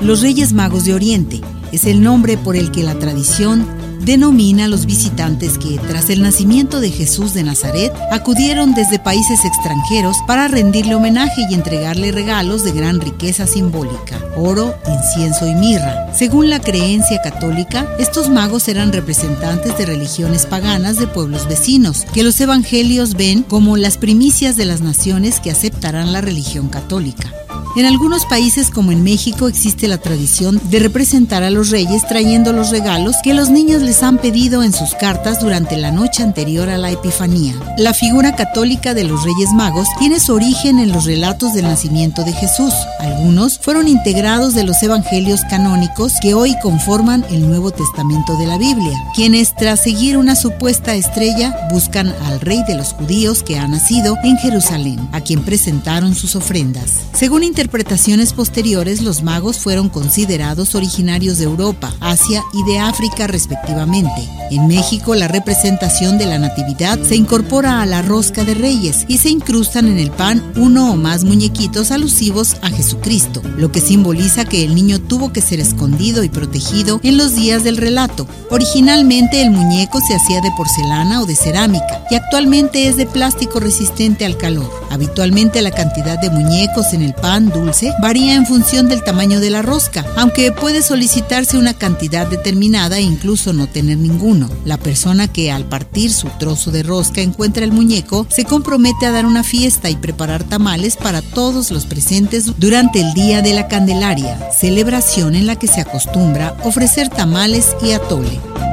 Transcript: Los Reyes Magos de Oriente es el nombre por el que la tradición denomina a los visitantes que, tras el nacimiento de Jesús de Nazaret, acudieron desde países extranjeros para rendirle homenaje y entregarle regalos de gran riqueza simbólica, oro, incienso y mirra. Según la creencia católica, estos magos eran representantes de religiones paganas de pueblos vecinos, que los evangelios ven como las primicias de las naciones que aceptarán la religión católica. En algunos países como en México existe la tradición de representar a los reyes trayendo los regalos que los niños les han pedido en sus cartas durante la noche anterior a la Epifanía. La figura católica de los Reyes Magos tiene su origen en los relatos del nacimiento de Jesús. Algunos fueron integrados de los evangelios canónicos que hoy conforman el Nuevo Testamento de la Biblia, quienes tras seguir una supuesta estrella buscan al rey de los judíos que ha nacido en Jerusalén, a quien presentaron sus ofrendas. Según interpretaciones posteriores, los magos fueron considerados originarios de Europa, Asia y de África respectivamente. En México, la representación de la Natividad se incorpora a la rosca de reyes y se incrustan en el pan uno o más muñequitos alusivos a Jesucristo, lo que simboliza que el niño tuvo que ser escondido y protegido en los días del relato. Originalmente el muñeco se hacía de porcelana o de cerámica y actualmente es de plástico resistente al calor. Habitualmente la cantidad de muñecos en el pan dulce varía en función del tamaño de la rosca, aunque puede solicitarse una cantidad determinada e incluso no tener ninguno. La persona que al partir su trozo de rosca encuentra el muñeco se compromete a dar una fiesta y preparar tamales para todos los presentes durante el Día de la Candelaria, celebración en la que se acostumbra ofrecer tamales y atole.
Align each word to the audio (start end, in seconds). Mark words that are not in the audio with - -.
Los 0.00 0.22
Reyes 0.22 0.52
Magos 0.52 0.84
de 0.84 0.94
Oriente 0.94 1.40
es 1.72 1.84
el 1.84 2.02
nombre 2.02 2.36
por 2.36 2.54
el 2.54 2.70
que 2.70 2.84
la 2.84 2.94
tradición 2.94 3.66
denomina 4.00 4.66
a 4.66 4.68
los 4.68 4.86
visitantes 4.86 5.58
que, 5.58 5.76
tras 5.88 6.08
el 6.08 6.22
nacimiento 6.22 6.80
de 6.80 6.92
Jesús 6.92 7.34
de 7.34 7.42
Nazaret, 7.42 7.92
acudieron 8.12 8.74
desde 8.74 9.00
países 9.00 9.44
extranjeros 9.44 10.16
para 10.26 10.46
rendirle 10.46 10.94
homenaje 10.94 11.42
y 11.50 11.54
entregarle 11.54 12.12
regalos 12.12 12.62
de 12.62 12.72
gran 12.72 13.00
riqueza 13.00 13.48
simbólica, 13.48 14.20
oro, 14.36 14.72
incienso 14.86 15.48
y 15.48 15.54
mirra. 15.56 16.14
Según 16.14 16.48
la 16.48 16.60
creencia 16.60 17.20
católica, 17.20 17.86
estos 17.98 18.30
magos 18.30 18.68
eran 18.68 18.92
representantes 18.92 19.76
de 19.76 19.84
religiones 19.84 20.46
paganas 20.46 20.96
de 20.96 21.08
pueblos 21.08 21.48
vecinos, 21.48 22.06
que 22.14 22.22
los 22.22 22.40
evangelios 22.40 23.14
ven 23.14 23.42
como 23.42 23.76
las 23.76 23.98
primicias 23.98 24.56
de 24.56 24.64
las 24.64 24.80
naciones 24.80 25.40
que 25.40 25.50
aceptarán 25.50 26.12
la 26.12 26.20
religión 26.20 26.68
católica. 26.68 27.34
En 27.76 27.86
algunos 27.86 28.26
países 28.26 28.70
como 28.70 28.90
en 28.92 29.04
México 29.04 29.46
existe 29.46 29.86
la 29.86 29.98
tradición 29.98 30.60
de 30.64 30.80
representar 30.80 31.42
a 31.42 31.50
los 31.50 31.70
reyes 31.70 32.06
trayendo 32.08 32.52
los 32.52 32.70
regalos 32.70 33.16
que 33.22 33.34
los 33.34 33.50
niños 33.50 33.82
les 33.82 34.02
han 34.02 34.18
pedido 34.18 34.62
en 34.62 34.72
sus 34.72 34.94
cartas 34.94 35.40
durante 35.40 35.76
la 35.76 35.92
noche 35.92 36.22
anterior 36.22 36.68
a 36.68 36.78
la 36.78 36.90
Epifanía. 36.90 37.54
La 37.76 37.94
figura 37.94 38.34
católica 38.34 38.94
de 38.94 39.04
los 39.04 39.22
Reyes 39.22 39.52
Magos 39.52 39.88
tiene 39.98 40.18
su 40.18 40.34
origen 40.34 40.78
en 40.78 40.90
los 40.90 41.04
relatos 41.04 41.54
del 41.54 41.66
nacimiento 41.66 42.24
de 42.24 42.32
Jesús. 42.32 42.74
Algunos 43.00 43.58
fueron 43.58 43.86
integrados 43.86 44.54
de 44.54 44.64
los 44.64 44.82
evangelios 44.82 45.42
canónicos 45.48 46.14
que 46.20 46.34
hoy 46.34 46.56
conforman 46.62 47.24
el 47.30 47.46
Nuevo 47.48 47.70
Testamento 47.70 48.36
de 48.36 48.46
la 48.46 48.58
Biblia, 48.58 48.98
quienes 49.14 49.54
tras 49.54 49.82
seguir 49.82 50.16
una 50.16 50.34
supuesta 50.34 50.94
estrella 50.94 51.54
buscan 51.70 52.14
al 52.26 52.40
rey 52.40 52.62
de 52.66 52.74
los 52.74 52.92
judíos 52.92 53.42
que 53.42 53.58
ha 53.58 53.68
nacido 53.68 54.16
en 54.24 54.36
Jerusalén, 54.38 55.08
a 55.12 55.20
quien 55.20 55.44
presentaron 55.44 56.14
sus 56.14 56.34
ofrendas. 56.34 56.92
Según 57.12 57.44
interpretaciones 57.48 58.34
posteriores, 58.34 59.02
los 59.02 59.22
magos 59.22 59.58
fueron 59.58 59.88
considerados 59.88 60.74
originarios 60.74 61.38
de 61.38 61.44
Europa, 61.44 61.92
Asia 61.98 62.44
y 62.52 62.62
de 62.70 62.78
África 62.78 63.26
respectivamente. 63.26 64.28
En 64.50 64.66
México, 64.66 65.14
la 65.14 65.28
representación 65.28 66.16
de 66.16 66.26
la 66.26 66.38
Natividad 66.38 66.98
se 67.02 67.16
incorpora 67.16 67.82
a 67.82 67.86
la 67.86 68.02
rosca 68.02 68.44
de 68.44 68.54
reyes 68.54 69.04
y 69.08 69.18
se 69.18 69.28
incrustan 69.30 69.88
en 69.88 69.98
el 69.98 70.10
pan 70.10 70.42
uno 70.56 70.92
o 70.92 70.96
más 70.96 71.24
muñequitos 71.24 71.90
alusivos 71.90 72.56
a 72.62 72.70
Jesucristo, 72.70 73.42
lo 73.56 73.72
que 73.72 73.80
simboliza 73.80 74.44
que 74.44 74.64
el 74.64 74.74
niño 74.74 75.00
tuvo 75.00 75.32
que 75.32 75.42
ser 75.42 75.60
escondido 75.60 76.24
y 76.24 76.28
protegido 76.28 77.00
en 77.02 77.16
los 77.16 77.34
días 77.34 77.64
del 77.64 77.76
relato. 77.76 78.26
Originalmente 78.50 79.42
el 79.42 79.50
muñeco 79.50 80.00
se 80.00 80.14
hacía 80.14 80.40
de 80.40 80.52
porcelana 80.56 81.22
o 81.22 81.26
de 81.26 81.34
cerámica 81.34 82.04
y 82.10 82.14
actualmente 82.14 82.88
es 82.88 82.96
de 82.96 83.06
plástico 83.06 83.60
resistente 83.60 84.24
al 84.24 84.36
calor. 84.36 84.70
Habitualmente 84.90 85.60
la 85.60 85.70
cantidad 85.70 86.18
de 86.18 86.30
muñecos 86.30 86.92
en 86.92 87.02
el 87.02 87.14
pan 87.14 87.37
dulce 87.46 87.92
varía 88.02 88.34
en 88.34 88.46
función 88.46 88.88
del 88.88 89.02
tamaño 89.02 89.40
de 89.40 89.50
la 89.50 89.62
rosca, 89.62 90.04
aunque 90.16 90.52
puede 90.52 90.82
solicitarse 90.82 91.58
una 91.58 91.74
cantidad 91.74 92.26
determinada 92.26 92.98
e 92.98 93.02
incluso 93.02 93.52
no 93.52 93.66
tener 93.68 93.98
ninguno. 93.98 94.50
La 94.64 94.76
persona 94.76 95.28
que 95.28 95.50
al 95.50 95.64
partir 95.64 96.12
su 96.12 96.28
trozo 96.38 96.70
de 96.70 96.82
rosca 96.82 97.20
encuentra 97.20 97.64
el 97.64 97.72
muñeco 97.72 98.26
se 98.28 98.44
compromete 98.44 99.06
a 99.06 99.12
dar 99.12 99.26
una 99.26 99.44
fiesta 99.44 99.90
y 99.90 99.96
preparar 99.96 100.44
tamales 100.44 100.96
para 100.96 101.22
todos 101.22 101.70
los 101.70 101.86
presentes 101.86 102.58
durante 102.58 103.00
el 103.00 103.14
Día 103.14 103.42
de 103.42 103.54
la 103.54 103.68
Candelaria, 103.68 104.50
celebración 104.58 105.34
en 105.34 105.46
la 105.46 105.56
que 105.56 105.68
se 105.68 105.80
acostumbra 105.80 106.56
ofrecer 106.64 107.08
tamales 107.08 107.76
y 107.82 107.92
atole. 107.92 108.67